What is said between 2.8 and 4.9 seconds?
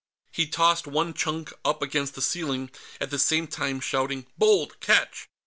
at the same time shouting: "Bold!